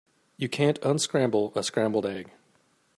[0.35, 2.31] You can't unscramble a scrambled egg.